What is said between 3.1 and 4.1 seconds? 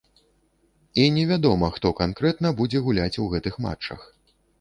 у гэтых матчах.